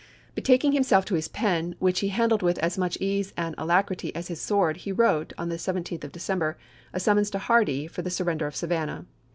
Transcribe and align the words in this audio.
Betaking 0.33 0.71
himself 0.71 1.05
to 1.05 1.13
his 1.13 1.27
pen, 1.27 1.75
which 1.77 1.99
he 1.99 2.07
handled 2.07 2.41
with 2.41 2.57
as 2.57 2.75
much 2.75 2.97
ease 2.99 3.33
and 3.37 3.53
alacrity 3.59 4.09
as 4.15 4.29
his 4.29 4.41
sword, 4.41 4.77
he 4.77 4.91
wrote, 4.91 5.31
on 5.37 5.49
the 5.49 5.57
17th 5.57 6.03
of 6.03 6.11
December, 6.11 6.57
a 6.91 6.99
summons 6.99 7.29
to 7.29 7.37
Hardee 7.37 7.85
for 7.85 8.01
the 8.01 8.09
surrender 8.09 8.47
of 8.47 8.55
Savannah. 8.55 9.05